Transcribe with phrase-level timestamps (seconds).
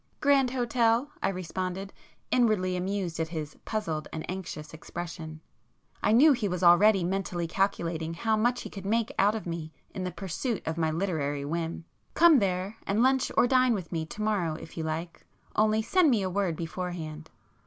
[0.19, 1.93] "Grand Hotel," I responded,
[2.31, 8.35] inwardly amused at his puzzled and anxious expression—I knew he was already mentally calculating how
[8.35, 12.77] much he could make out of me in the pursuit of my literary whim—"Come there,
[12.87, 16.55] and lunch or dine with me to morrow if you like—only send me a word
[16.55, 17.29] beforehand.